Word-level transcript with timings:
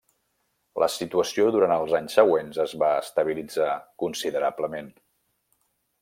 La 0.83 0.87
situació 0.91 1.51
durant 1.55 1.73
els 1.75 1.93
anys 1.99 2.15
següents 2.19 2.59
es 2.65 2.73
va 2.83 2.89
estabilitzar 3.05 3.71
considerablement. 4.05 4.89